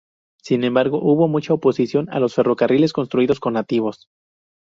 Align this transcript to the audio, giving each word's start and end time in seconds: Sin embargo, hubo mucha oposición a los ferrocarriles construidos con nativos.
Sin 0.41 0.63
embargo, 0.63 0.99
hubo 0.99 1.27
mucha 1.27 1.53
oposición 1.53 2.09
a 2.09 2.19
los 2.19 2.33
ferrocarriles 2.33 2.91
construidos 2.91 3.39
con 3.39 3.53
nativos. 3.53 4.09